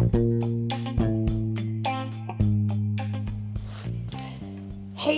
[0.00, 0.06] Hey,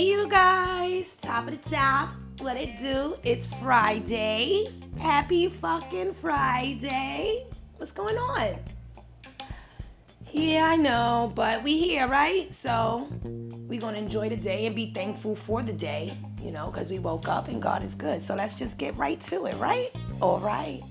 [0.07, 2.11] you guys, top of the top.
[2.41, 3.17] What it do?
[3.23, 4.67] It's Friday.
[4.99, 7.47] Happy fucking Friday.
[7.77, 8.57] What's going on?
[10.33, 12.53] Yeah, I know, but we here, right?
[12.53, 16.13] So we're gonna enjoy the day and be thankful for the day,
[16.43, 18.21] you know, because we woke up and God is good.
[18.21, 19.93] So let's just get right to it, right?
[20.21, 20.83] All right.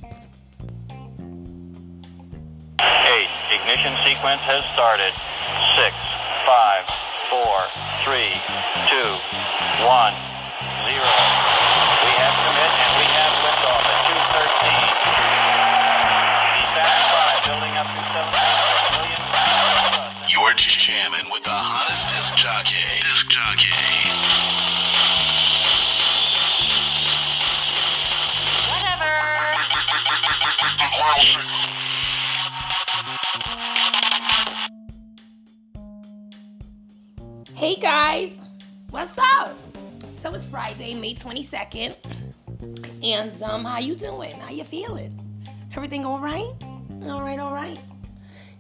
[3.82, 5.10] Ignition sequence has started.
[5.74, 5.98] Six,
[6.46, 6.86] five,
[7.34, 7.66] four,
[8.06, 8.30] three,
[8.94, 9.18] two,
[9.82, 10.14] one,
[10.86, 11.51] zero.
[41.12, 41.96] May 22nd.
[43.04, 44.32] And um, how you doing?
[44.40, 45.14] How you feeling?
[45.76, 46.54] Everything all right?
[47.04, 47.80] All right, all right.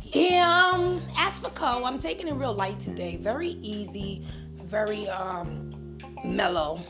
[0.01, 3.15] Yeah, um, as for Co, I'm taking it real light today.
[3.15, 4.25] Very easy,
[4.63, 6.83] very um mellow.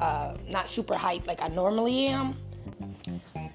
[0.00, 2.34] Uh, not super hype like I normally am.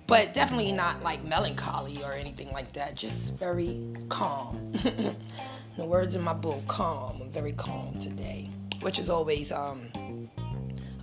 [0.08, 2.96] But definitely not like melancholy or anything like that.
[2.96, 4.72] Just very calm.
[5.76, 7.22] the words in my book, calm.
[7.22, 8.50] I'm very calm today,
[8.82, 9.90] which is always um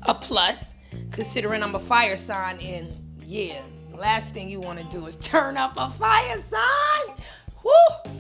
[0.03, 0.75] a plus,
[1.11, 2.59] considering I'm a fire sign.
[2.61, 2.93] And
[3.25, 7.17] yeah, last thing you want to do is turn up a fire sign.
[7.65, 8.13] Woo!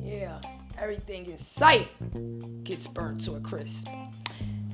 [0.00, 0.40] Yeah,
[0.78, 1.88] everything in sight
[2.64, 3.88] gets burnt to a crisp.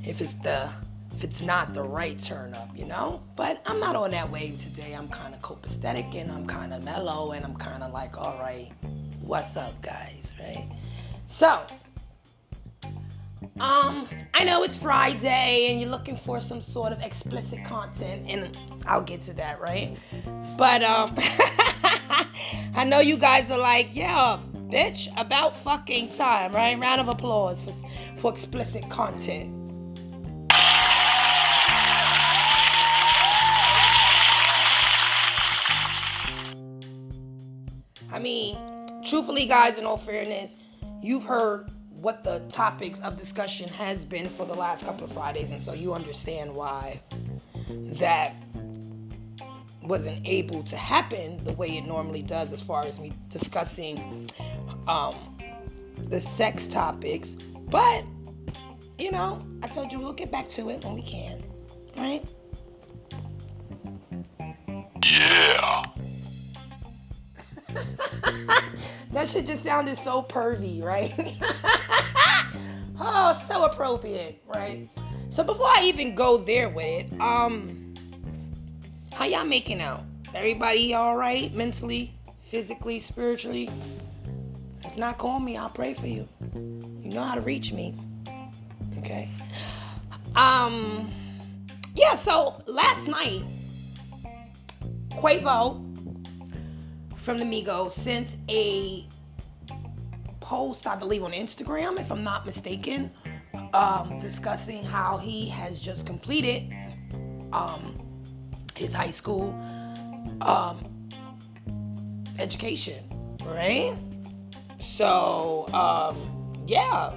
[0.05, 0.71] If it's the
[1.17, 3.23] if it's not the right turn up, you know?
[3.37, 4.95] But I'm not on that wave today.
[4.95, 8.37] I'm kind of copacetic and I'm kind of mellow and I'm kind of like, all
[8.41, 8.73] right,
[9.21, 10.69] what's up, guys, right?
[11.27, 11.63] So,
[13.61, 18.57] um, I know it's Friday and you're looking for some sort of explicit content, and
[18.87, 19.97] I'll get to that, right?
[20.57, 21.15] But um,
[22.77, 24.39] I know you guys are like, yeah,
[24.71, 26.79] bitch, about fucking time, right?
[26.79, 27.73] Round of applause for
[28.17, 29.53] for explicit content.
[38.11, 38.57] I mean,
[39.05, 40.57] truthfully, guys, in all fairness,
[41.03, 41.69] you've heard
[42.05, 45.73] what the topics of discussion has been for the last couple of Fridays, and so
[45.73, 47.01] you understand why
[47.99, 48.35] that
[49.83, 54.31] wasn't able to happen the way it normally does as far as me discussing
[54.87, 55.15] um,
[55.97, 57.39] the sex topics.
[57.71, 58.05] But,
[58.99, 61.43] you know, I told you we'll get back to it when we can,
[61.97, 62.23] right?
[65.07, 65.83] Yeah.
[69.15, 71.13] that shit just sounded so pervy, right?
[73.01, 74.89] oh, so appropriate, right?
[75.31, 77.95] So before I even go there with it, um,
[79.13, 80.03] how y'all making out?
[80.35, 82.13] Everybody all right mentally,
[82.51, 83.71] physically, spiritually?
[84.85, 85.57] If not, call me.
[85.57, 86.29] I'll pray for you.
[86.55, 87.95] You know how to reach me.
[88.99, 89.31] Okay.
[90.35, 91.11] Um.
[91.95, 92.17] Yeah.
[92.17, 93.43] So last night,
[95.11, 95.94] Quavo
[97.25, 99.07] from the Migos sent a
[100.41, 103.11] post, I believe, on Instagram, if I'm not mistaken,
[103.73, 106.71] um, discussing how he has just completed
[107.51, 107.97] um,
[108.77, 109.59] his high school
[110.43, 110.85] um,
[112.39, 113.03] education,
[113.47, 113.95] right?
[114.79, 117.11] So, um, yeah,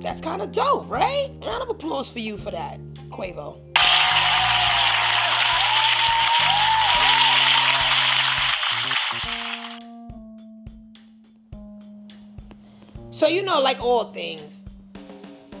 [0.00, 1.30] that's kind of dope, right?
[1.42, 2.80] Round of applause for you for that,
[3.10, 3.69] Quavo.
[13.20, 14.64] So you know, like all things,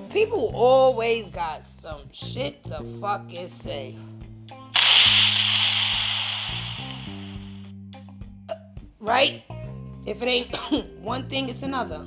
[0.08, 3.98] people always got some shit to fucking say.
[8.48, 8.54] Uh,
[8.98, 9.42] right?
[10.06, 10.56] If it ain't
[11.00, 12.06] one thing, it's another.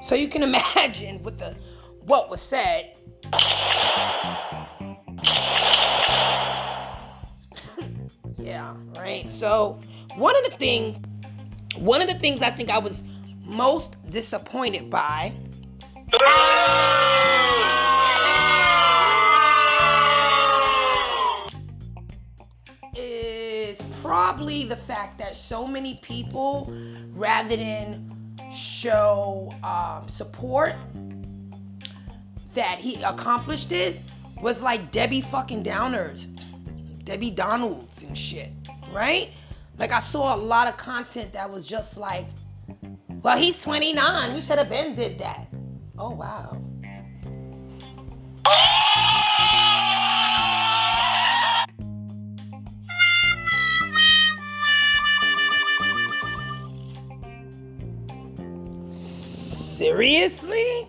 [0.00, 1.56] So you can imagine with the
[2.02, 2.96] what was said.
[8.38, 9.28] yeah, right.
[9.28, 9.80] So
[10.14, 11.00] one of the things
[11.76, 13.02] one of the things I think I was
[13.44, 15.32] most disappointed by
[22.94, 26.72] is probably the fact that so many people,
[27.14, 30.74] rather than show um, support
[32.54, 34.02] that he accomplished this,
[34.42, 36.26] was like Debbie fucking Downers,
[37.04, 38.50] Debbie Donalds and shit,
[38.92, 39.30] right?
[39.78, 42.26] Like I saw a lot of content that was just like,
[43.22, 44.30] well, he's 29.
[44.32, 45.48] He should have been did that.
[45.98, 46.60] Oh wow.
[59.82, 60.88] Seriously?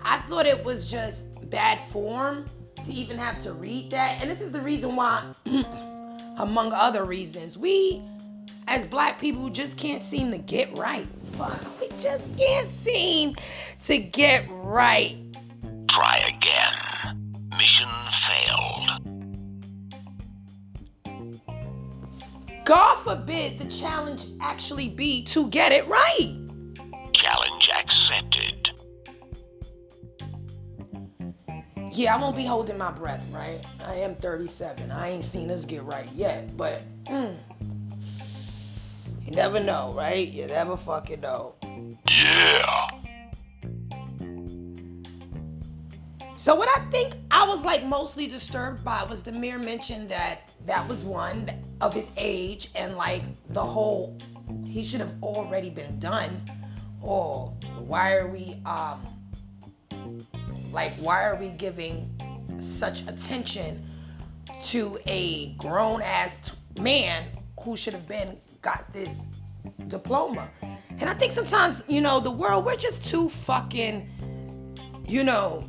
[0.00, 2.44] I thought it was just bad form
[2.84, 4.20] to even have to read that.
[4.20, 5.32] And this is the reason why,
[6.36, 8.02] among other reasons, we
[8.66, 11.06] as black people just can't seem to get right.
[11.32, 13.36] Fuck, we just can't seem
[13.82, 15.16] to get right.
[15.88, 17.34] Try again.
[17.58, 19.24] Mission failed.
[22.64, 26.38] God forbid the challenge actually be to get it right.
[27.12, 28.73] Challenge accepted.
[31.94, 33.60] Yeah, I won't be holding my breath, right?
[33.78, 34.90] I am 37.
[34.90, 37.36] I ain't seen us get right yet, but mm,
[39.24, 40.26] you never know, right?
[40.26, 41.54] You never fucking know.
[42.10, 42.84] Yeah.
[46.36, 50.50] So what I think I was like mostly disturbed by was the mere mention that
[50.66, 51.48] that was one
[51.80, 54.18] of his age and like the whole
[54.66, 56.42] he should have already been done
[57.00, 59.00] or why are we um
[60.74, 62.10] like why are we giving
[62.60, 63.82] such attention
[64.62, 67.24] to a grown ass man
[67.60, 69.26] who should have been got this
[69.88, 70.48] diploma?
[70.90, 74.10] And i think sometimes you know the world we're just too fucking
[75.04, 75.64] you know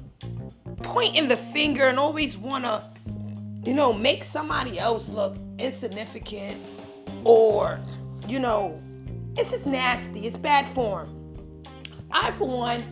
[0.84, 2.84] pointing the finger and always want to
[3.64, 6.62] you know make somebody else look insignificant
[7.24, 7.80] or
[8.28, 8.80] you know
[9.38, 10.28] it's just nasty.
[10.28, 11.10] It's bad form.
[12.12, 12.84] I for one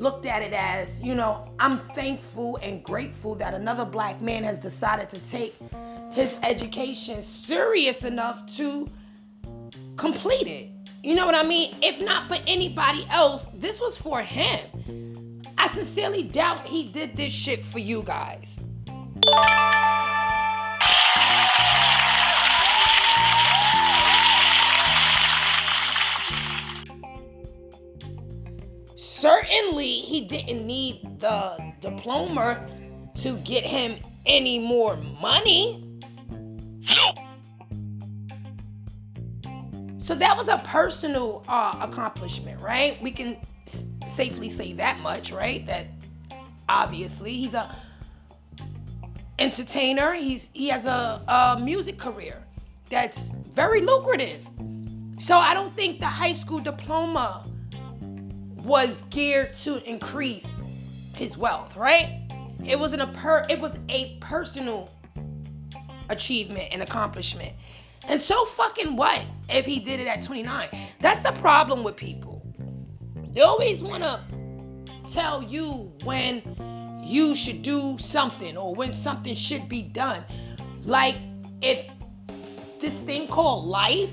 [0.00, 4.58] looked at it as you know i'm thankful and grateful that another black man has
[4.58, 5.54] decided to take
[6.10, 8.88] his education serious enough to
[9.96, 10.66] complete it.
[11.02, 11.76] You know what i mean?
[11.82, 15.42] If not for anybody else this was for him.
[15.58, 18.56] I sincerely doubt he did this shit for you guys.
[29.20, 32.66] Certainly, he didn't need the diploma
[33.16, 35.84] to get him any more money.
[39.98, 43.00] So that was a personal uh, accomplishment, right?
[43.02, 43.36] We can
[43.66, 45.66] s- safely say that much, right?
[45.66, 45.88] That
[46.70, 47.76] obviously he's a
[49.38, 50.14] entertainer.
[50.14, 52.42] He's he has a, a music career
[52.88, 53.18] that's
[53.54, 54.40] very lucrative.
[55.18, 57.44] So I don't think the high school diploma
[58.62, 60.56] was geared to increase
[61.14, 62.22] his wealth, right?
[62.64, 64.90] It wasn't a per it was a personal
[66.08, 67.52] achievement and accomplishment.
[68.08, 70.68] And so fucking what if he did it at 29?
[71.00, 72.42] That's the problem with people.
[73.32, 74.20] They always want to
[75.10, 76.42] tell you when
[77.04, 80.24] you should do something or when something should be done.
[80.82, 81.16] Like
[81.62, 81.84] if
[82.80, 84.10] this thing called life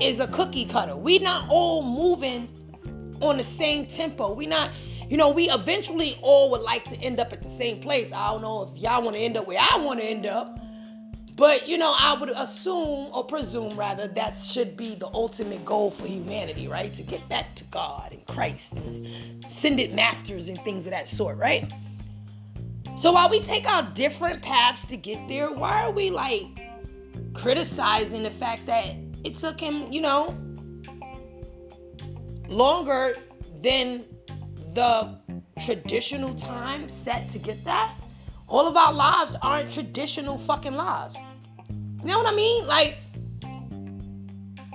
[0.00, 0.96] is a cookie cutter.
[0.96, 2.48] We not all moving
[3.26, 4.32] on the same tempo.
[4.32, 4.70] We not,
[5.08, 8.12] you know, we eventually all would like to end up at the same place.
[8.12, 10.58] I don't know if y'all want to end up where I want to end up.
[11.36, 15.90] But you know, I would assume or presume rather that should be the ultimate goal
[15.90, 16.94] for humanity, right?
[16.94, 21.36] To get back to God and Christ and ascended masters and things of that sort,
[21.36, 21.72] right?
[22.96, 26.46] So while we take our different paths to get there, why are we like
[27.32, 30.38] criticizing the fact that it took him, you know,
[32.48, 33.14] longer
[33.62, 34.04] than
[34.74, 35.18] the
[35.60, 37.94] traditional time set to get that?
[38.48, 41.16] All of our lives aren't traditional fucking lives.
[42.00, 42.66] You know what I mean?
[42.66, 42.98] Like,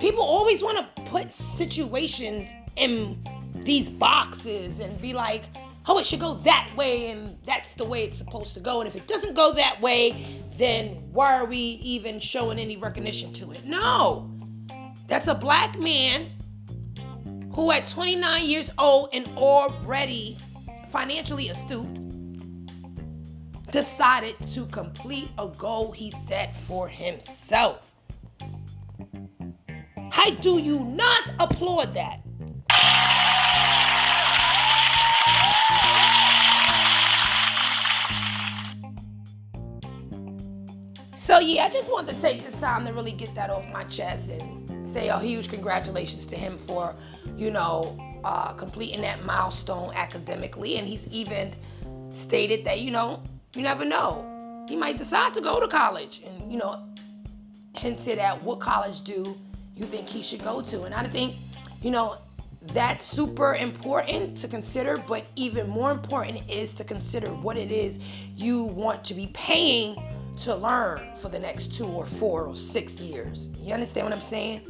[0.00, 3.22] people always want to put situations in
[3.54, 5.44] these boxes and be like,
[5.86, 8.80] oh, it should go that way, and that's the way it's supposed to go.
[8.80, 13.32] And if it doesn't go that way, then why are we even showing any recognition
[13.34, 13.64] to it?
[13.64, 14.30] No.
[15.08, 16.30] That's a black man
[17.52, 20.38] who, at 29 years old and already
[20.90, 21.98] financially astute,
[23.70, 27.92] decided to complete a goal he set for himself.
[30.10, 32.20] How do you not applaud that?
[41.16, 43.84] So yeah, I just wanted to take the time to really get that off my
[43.84, 46.94] chest and say a huge congratulations to him for,
[47.36, 50.76] you know, uh, completing that milestone academically.
[50.76, 51.52] And he's even
[52.10, 53.22] stated that, you know,
[53.54, 54.26] you never know.
[54.68, 56.84] He might decide to go to college and, you know,
[57.76, 59.36] hinted at what college do
[59.76, 60.82] you think he should go to.
[60.82, 61.36] And I think,
[61.82, 62.18] you know,
[62.74, 67.98] that's super important to consider, but even more important is to consider what it is
[68.36, 69.96] you want to be paying
[70.40, 73.48] to learn for the next two or four or six years.
[73.62, 74.60] You understand what I'm saying?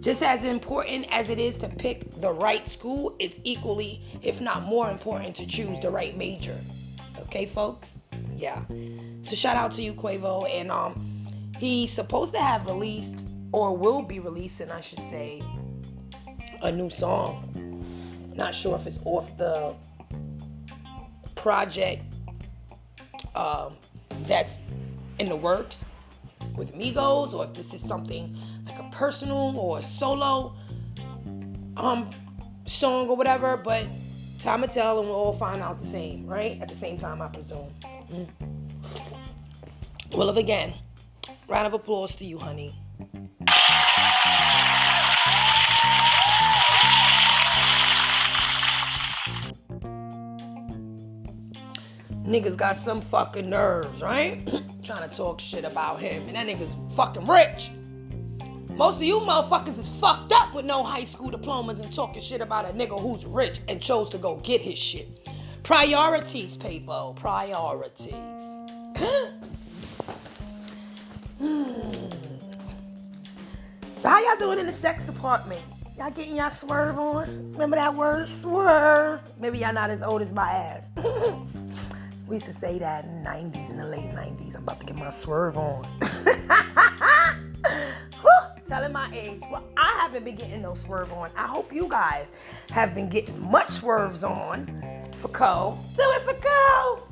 [0.00, 4.64] Just as important as it is to pick the right school, it's equally, if not
[4.64, 6.56] more important, to choose the right major.
[7.20, 7.98] Okay, folks?
[8.36, 8.62] Yeah.
[9.22, 10.48] So shout out to you, Quavo.
[10.48, 11.24] And um,
[11.58, 15.42] he's supposed to have released, or will be releasing, I should say,
[16.62, 17.52] a new song.
[18.34, 19.74] Not sure if it's off the
[21.34, 22.02] project
[23.34, 23.76] um,
[24.26, 24.58] that's
[25.18, 25.86] in the works
[26.56, 28.36] with Migos, or if this is something
[28.66, 30.54] like a personal or a solo
[31.76, 32.10] um
[32.66, 33.56] song or whatever.
[33.56, 33.86] But
[34.40, 36.60] time to tell, and we'll all find out the same, right?
[36.60, 37.68] At the same time, I presume.
[38.10, 38.28] Mm.
[40.12, 40.74] Well, if again,
[41.48, 42.74] round of applause to you, honey.
[52.26, 54.42] Niggas got some fucking nerves, right?
[54.82, 56.26] Trying to talk shit about him.
[56.26, 57.70] And that nigga's fucking rich.
[58.76, 62.40] Most of you motherfuckers is fucked up with no high school diplomas and talking shit
[62.40, 65.28] about a nigga who's rich and chose to go get his shit.
[65.62, 67.16] Priorities, people.
[67.18, 68.12] Priorities.
[71.38, 71.86] hmm.
[73.96, 75.62] So how y'all doing in the sex department?
[75.96, 77.52] Y'all getting y'all swerve on?
[77.52, 78.28] Remember that word?
[78.28, 79.20] Swerve.
[79.40, 80.88] Maybe y'all not as old as my ass.
[82.26, 84.54] we used to say that in the 90s, in the late 90s.
[84.54, 85.86] I'm about to get my swerve on.
[88.66, 89.40] telling my age.
[89.50, 91.30] Well, I haven't been getting no swerve on.
[91.36, 92.28] I hope you guys
[92.70, 94.66] have been getting much swerves on
[95.20, 95.78] for Cole.
[95.94, 97.08] Do it for Cole.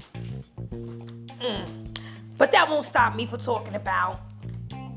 [1.40, 1.97] Mm.
[2.37, 4.21] But that won't stop me from talking about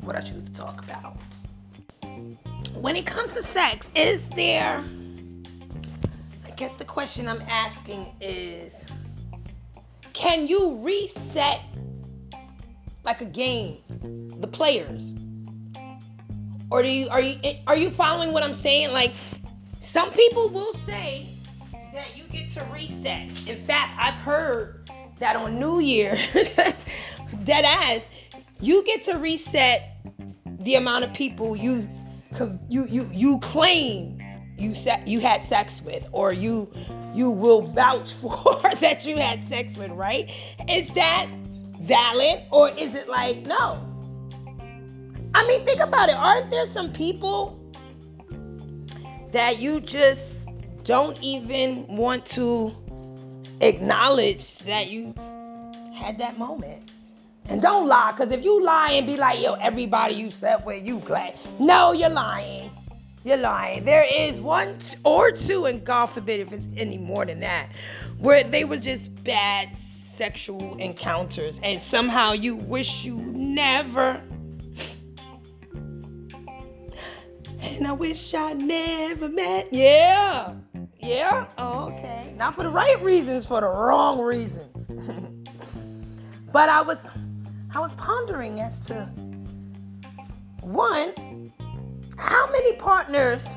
[0.01, 1.17] what I choose to talk about.
[2.73, 4.83] When it comes to sex, is there,
[6.45, 8.83] I guess the question I'm asking is,
[10.17, 11.61] can you reset
[13.03, 13.77] like a game,
[14.41, 15.13] the players?
[16.71, 18.91] Or do you are you are you following what I'm saying?
[18.91, 19.11] Like
[19.79, 21.29] some people will say
[21.93, 23.29] that you get to reset.
[23.47, 26.17] In fact, I've heard that on New Year,
[27.43, 28.09] dead ass,
[28.59, 29.97] you get to reset
[30.61, 31.87] the amount of people you
[32.69, 34.16] you you you claim
[34.57, 36.69] you set you had sex with or you
[37.13, 40.29] you will vouch for that you had sex with, right?
[40.69, 41.27] Is that
[41.81, 43.83] valid or is it like no?
[45.33, 46.15] I mean, think about it.
[46.15, 47.59] Aren't there some people
[49.31, 50.49] that you just
[50.83, 52.75] don't even want to
[53.61, 55.13] acknowledge that you
[55.93, 56.91] had that moment?
[57.49, 60.85] And don't lie, because if you lie and be like, yo, everybody you slept with,
[60.85, 61.35] you glad.
[61.59, 62.69] No, you're lying.
[63.23, 63.83] You're lying.
[63.83, 67.71] There is one or two, and God forbid if it's any more than that,
[68.19, 69.75] where they were just bad
[70.15, 74.21] sexual encounters, and somehow you wish you never
[77.77, 79.71] And I wish I never met.
[79.71, 80.53] Yeah.
[80.99, 81.45] Yeah.
[81.57, 82.33] Oh, okay.
[82.35, 84.87] Not for the right reasons, for the wrong reasons.
[86.51, 86.97] but I was
[87.75, 89.05] I was pondering as to
[90.61, 91.13] one,
[92.17, 93.47] how many partners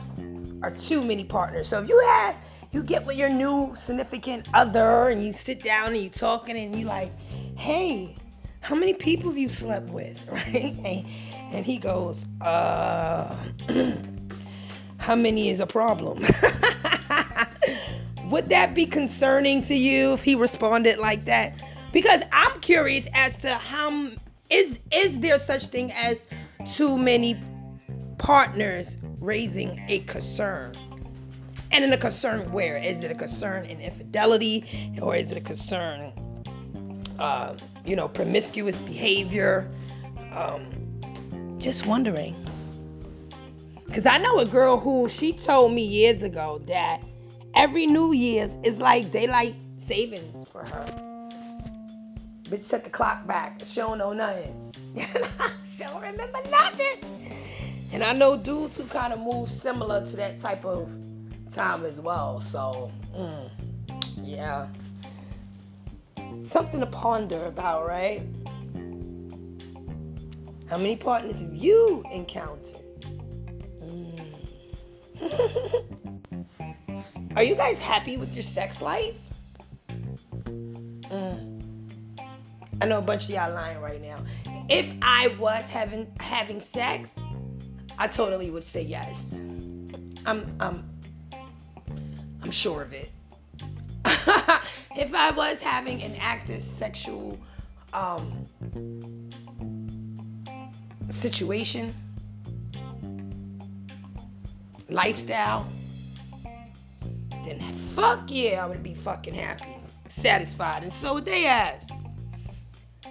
[0.63, 1.69] are too many partners?
[1.69, 2.37] So if you had
[2.73, 6.79] you get with your new significant other and you sit down and you talking and
[6.79, 7.13] you like,
[7.57, 8.15] hey,
[8.61, 10.21] how many people have you slept with?
[10.31, 10.77] Right?
[10.85, 11.07] And,
[11.53, 13.35] and he goes, uh,
[14.99, 16.19] how many is a problem?
[18.31, 21.61] Would that be concerning to you if he responded like that?
[21.93, 24.11] Because I'm curious as to how
[24.49, 26.25] is is there such thing as
[26.69, 27.35] too many
[28.21, 30.73] partners raising a concern?
[31.73, 32.77] And in a concern where?
[32.77, 36.13] Is it a concern in infidelity or is it a concern,
[37.19, 39.71] uh, you know, promiscuous behavior?
[40.33, 40.67] Um,
[41.59, 42.37] just wondering.
[43.87, 47.03] Because I know a girl who she told me years ago that
[47.55, 50.85] every New Year's is like daylight savings for her.
[52.45, 53.63] Bitch set the clock back.
[53.65, 54.73] She don't know nothing.
[54.97, 57.31] she don't remember nothing.
[57.93, 60.89] And I know dudes who kind of move similar to that type of
[61.51, 62.41] time as well.
[62.41, 63.51] So, mm,
[64.23, 64.69] yeah.
[66.45, 68.23] Something to ponder about, right?
[70.69, 72.77] How many partners have you encountered?
[73.83, 74.37] Mm.
[77.37, 79.17] Are you guys happy with your sex life?
[81.11, 81.61] Mm.
[82.81, 84.25] I know a bunch of y'all lying right now.
[84.69, 87.17] if I was having having sex,
[87.99, 89.41] I totally would say yes.
[90.27, 90.89] I'm I'm
[92.43, 93.11] I'm sure of it.
[94.97, 97.39] if I was having an active sexual
[97.93, 98.47] um,
[101.11, 101.95] situation,
[104.89, 105.67] lifestyle,
[107.45, 107.61] then
[107.95, 109.77] fuck yeah, I would be fucking happy,
[110.09, 111.89] satisfied, and so would they ask.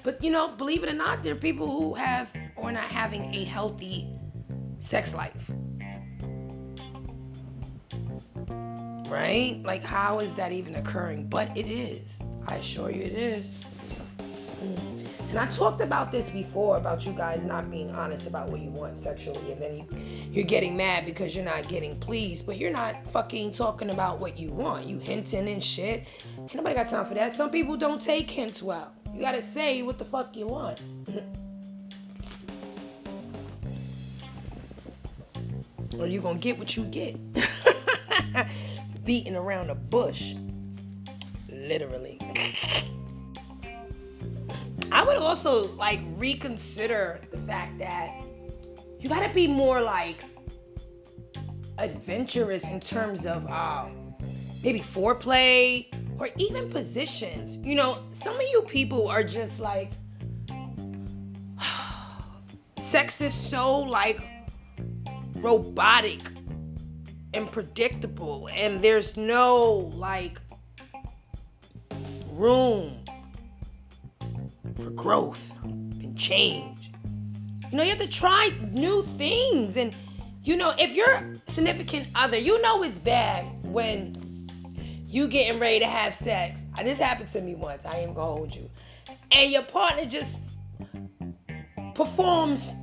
[0.04, 3.34] But you know, believe it or not, there are people who have or not having
[3.36, 4.08] a healthy
[4.80, 5.52] sex life.
[9.08, 9.62] Right?
[9.64, 11.28] Like, how is that even occurring?
[11.28, 12.08] But it is.
[12.48, 13.66] I assure you it is.
[15.30, 18.72] And I talked about this before about you guys not being honest about what you
[18.72, 19.88] want sexually, and then you,
[20.32, 24.40] you're getting mad because you're not getting pleased, but you're not fucking talking about what
[24.40, 24.86] you want.
[24.88, 26.08] You hinting and shit.
[26.40, 27.32] Ain't nobody got time for that.
[27.32, 28.92] Some people don't take hints well.
[29.14, 30.82] You gotta say what the fuck you want.
[36.00, 37.18] or you gonna get what you get.
[39.06, 40.34] Beating around the bush.
[41.52, 42.20] Literally.
[44.92, 48.12] I would also like reconsider the fact that
[49.00, 50.24] you gotta be more like
[51.78, 54.14] adventurous in terms of um,
[54.64, 55.88] maybe foreplay
[56.20, 57.58] or even positions.
[57.58, 59.92] You know, some of you people are just like
[62.80, 64.22] sex is so like
[65.40, 65.46] Mm-hmm.
[65.46, 66.20] robotic
[67.34, 70.42] and predictable and there's no like
[72.32, 72.98] room
[74.76, 76.92] for growth and change.
[77.72, 79.96] You know, you have to try new things and
[80.44, 84.16] you know, if your significant other, you know it's bad when
[85.06, 86.66] you getting ready to have sex.
[86.78, 87.86] Uh, this happened to me once.
[87.86, 88.70] I ain't gonna hold you.
[89.32, 90.38] And your partner just
[91.94, 92.74] performs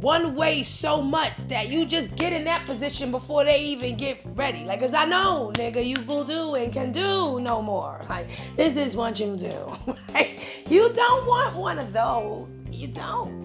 [0.00, 4.20] one way so much that you just get in that position before they even get
[4.34, 4.64] ready.
[4.64, 8.00] Like, cause I know, nigga, you will do and can do no more.
[8.08, 9.72] Like, this is what you do.
[10.68, 12.58] you don't want one of those.
[12.70, 13.42] You don't.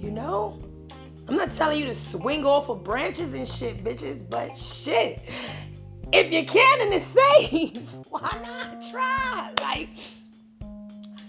[0.00, 0.58] You know?
[1.28, 5.20] I'm not telling you to swing off of branches and shit, bitches, but shit.
[6.12, 7.76] If you can and it's safe,
[8.08, 9.52] why not try?
[9.60, 9.90] Like,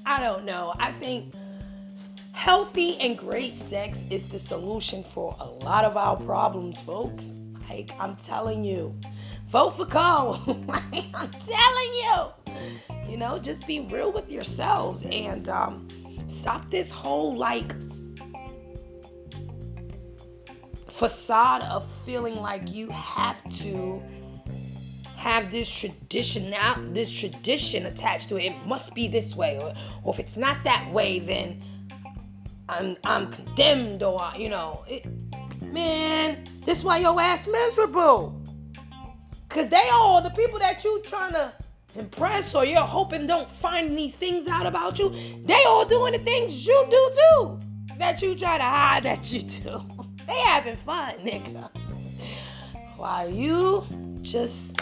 [0.05, 0.73] I don't know.
[0.79, 1.35] I think
[2.41, 7.33] healthy and great sex is the solution for a lot of our problems, folks.
[7.69, 8.99] Like, I'm telling you,
[9.47, 10.39] vote for Cole.
[11.13, 12.23] I'm telling you.
[13.07, 15.87] You know, just be real with yourselves and um,
[16.29, 17.75] stop this whole like
[20.89, 24.01] facade of feeling like you have to
[25.15, 29.71] have this tradition now this tradition attached to it it must be this way or,
[30.03, 31.61] or if it's not that way then
[32.71, 35.05] i'm i'm condemned or you know it,
[35.61, 38.39] man this why your ass miserable.
[39.47, 41.51] Because they all the people that you trying to
[41.97, 45.09] impress or you're hoping don't find these things out about you
[45.45, 47.59] they all doing the things you do too
[47.97, 49.81] that you try to hide that you do.
[50.27, 51.69] They having fun nigga.
[52.95, 53.85] While you
[54.21, 54.79] just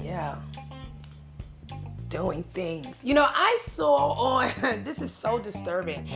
[0.00, 0.36] yeah
[2.12, 4.50] doing things you know i saw on
[4.84, 6.06] this is so disturbing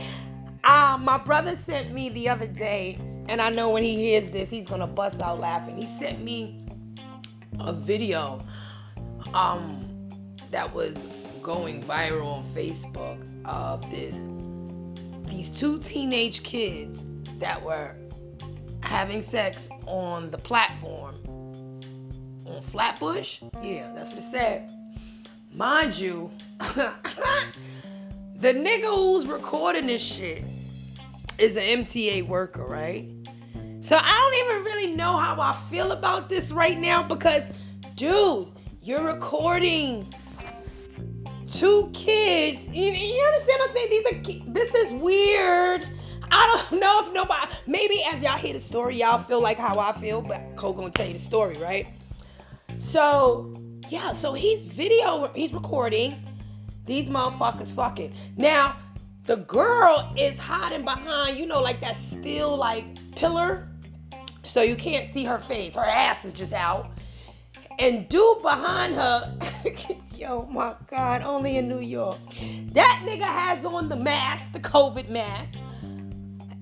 [0.63, 4.47] um my brother sent me the other day and i know when he hears this
[4.51, 6.63] he's gonna bust out laughing he sent me
[7.61, 8.39] a video
[9.33, 9.81] um
[10.51, 10.95] that was
[11.41, 14.27] going viral on facebook of this
[15.27, 17.07] these two teenage kids
[17.39, 17.95] that were
[18.81, 21.15] having sex on the platform
[22.45, 23.41] on Flatbush.
[23.61, 24.76] Yeah, that's what it said.
[25.53, 26.93] Mind you, the
[28.41, 30.43] nigga who's recording this shit
[31.37, 33.09] is an MTA worker, right?
[33.81, 37.49] So I don't even really know how I feel about this right now because,
[37.95, 38.47] dude,
[38.81, 40.13] you're recording
[41.47, 42.67] two kids.
[42.67, 43.89] You, you understand what I'm saying?
[43.89, 45.87] These are this is weird.
[46.29, 49.79] I don't know if nobody maybe as y'all hear the story, y'all feel like how
[49.79, 51.87] I feel, but Cole gonna tell you the story, right?
[52.79, 53.53] So
[53.89, 56.15] yeah, so he's video, he's recording
[56.87, 58.13] these motherfuckers fucking.
[58.37, 58.77] Now,
[59.25, 63.67] the girl is hiding behind, you know, like that steel like pillar.
[64.43, 65.75] So you can't see her face.
[65.75, 66.91] Her ass is just out.
[67.79, 69.37] And dude behind her,
[70.15, 72.17] yo, my God, only in New York.
[72.71, 75.59] That nigga has on the mask, the COVID mask.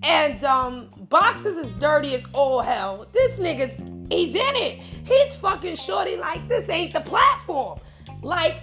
[0.02, 3.08] And um, boxes is dirty as all hell.
[3.14, 4.80] This nigga's he's in it.
[5.06, 7.80] He's fucking shorty like this ain't the platform.
[8.22, 8.56] Like,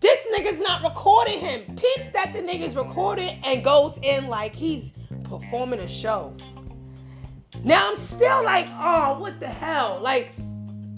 [0.00, 1.62] This nigga's not recording him.
[1.76, 4.92] Peeps that the nigga's recording and goes in like he's
[5.24, 6.34] performing a show.
[7.64, 9.98] Now I'm still like, oh, what the hell?
[10.00, 10.30] Like,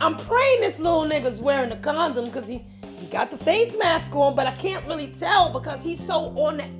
[0.02, 2.64] I'm praying this little nigga's wearing a condom because he,
[2.98, 6.58] he got the face mask on, but I can't really tell because he's so on
[6.58, 6.70] that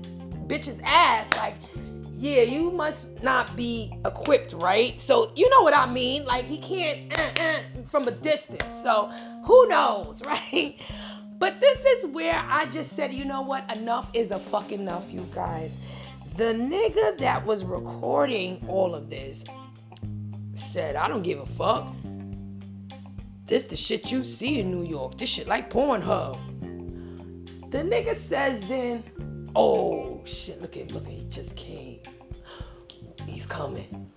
[0.48, 1.26] bitch's ass.
[1.36, 1.54] Like,
[2.20, 5.00] yeah, you must not be equipped, right?
[5.00, 6.26] So you know what I mean.
[6.26, 8.62] Like he can't uh, uh, from a distance.
[8.82, 9.10] So
[9.46, 10.76] who knows, right?
[11.38, 13.74] But this is where I just said, you know what?
[13.74, 15.74] Enough is a fucking enough, you guys.
[16.36, 19.42] The nigga that was recording all of this
[20.72, 21.88] said, I don't give a fuck.
[23.46, 25.16] This the shit you see in New York.
[25.16, 26.38] This shit like Pornhub.
[27.70, 29.02] The nigga says then,
[29.54, 32.00] oh shit, look at look at he just came.
[33.26, 34.10] He's coming.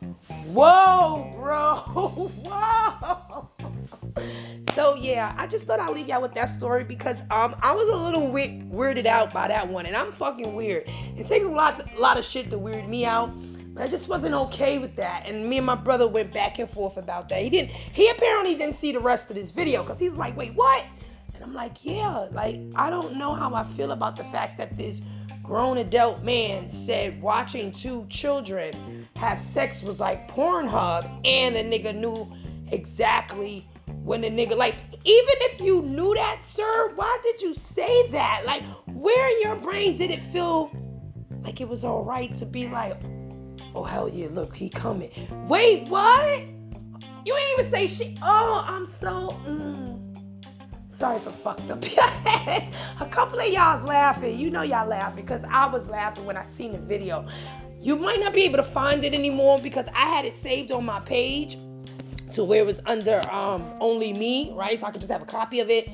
[0.47, 1.75] Whoa, bro.
[2.43, 3.49] Whoa.
[4.73, 7.89] So yeah, I just thought I'd leave y'all with that story because um I was
[7.89, 10.89] a little weird, weirded out by that one, and I'm fucking weird.
[11.17, 13.31] It takes a lot, a lot of shit to weird me out.
[13.73, 16.69] But I just wasn't okay with that, and me and my brother went back and
[16.69, 17.41] forth about that.
[17.41, 17.71] He didn't.
[17.71, 20.85] He apparently didn't see the rest of this video because he's like, "Wait, what?"
[21.33, 24.77] And I'm like, "Yeah, like I don't know how I feel about the fact that
[24.77, 25.01] this
[25.43, 31.93] grown adult man said watching two children have sex was like Pornhub, and the nigga
[31.93, 32.31] knew
[32.71, 33.67] exactly
[34.03, 34.75] when the nigga like
[35.05, 38.43] even if you knew that sir why did you say that?
[38.45, 40.71] Like where in your brain did it feel
[41.43, 42.97] like it was all right to be like
[43.75, 45.11] oh hell yeah look he coming.
[45.49, 46.39] Wait what?
[47.25, 48.17] You ain't even say shit.
[48.21, 50.02] Oh i'm so mm.
[51.03, 51.83] Sorry for fucked up
[53.01, 56.47] a couple of y'all's laughing you know y'all laughing because i was laughing when i
[56.47, 57.27] seen the video
[57.81, 60.85] you might not be able to find it anymore because i had it saved on
[60.85, 61.57] my page
[62.33, 64.79] to where it was under um, only me, right?
[64.79, 65.89] So I could just have a copy of it.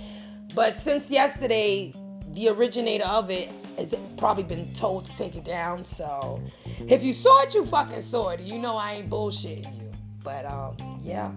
[0.56, 1.94] But since yesterday,
[2.32, 5.86] the originator of it has probably been told to take it down.
[5.86, 6.42] So
[6.88, 8.40] if you saw it, you fucking saw it.
[8.40, 9.92] You know I ain't bullshitting you.
[10.24, 11.32] But um, yeah,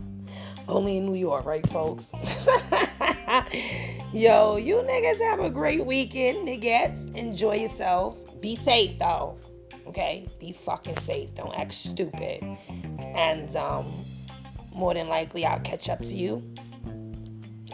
[0.69, 2.13] only in New York, right, folks?
[4.13, 7.15] Yo, you niggas have a great weekend, niggas.
[7.17, 8.25] Enjoy yourselves.
[8.41, 9.39] Be safe though.
[9.87, 10.27] Okay?
[10.39, 11.35] Be fucking safe.
[11.35, 12.43] Don't act stupid.
[13.15, 13.87] And um
[14.75, 16.43] more than likely I'll catch up to you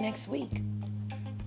[0.00, 0.62] next week.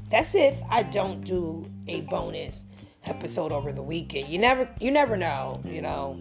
[0.10, 2.64] That's if I don't do a bonus
[3.06, 4.28] episode over the weekend.
[4.28, 6.20] You never you never know, you know,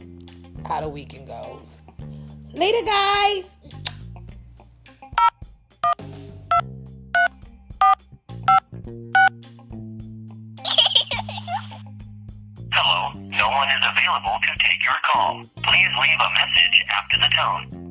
[0.66, 1.77] how the weekend goes.
[2.53, 3.59] Later guys.
[12.72, 15.42] Hello, no one is available to take your call.
[15.62, 17.89] Please leave a message after the tone.